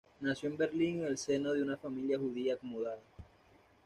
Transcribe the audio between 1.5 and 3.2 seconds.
de una familia judía acomodada.